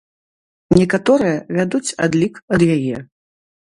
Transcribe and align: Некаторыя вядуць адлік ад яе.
Некаторыя 0.79 1.37
вядуць 1.59 1.85
адлік 2.09 2.45
ад 2.57 2.61
яе. 2.75 2.97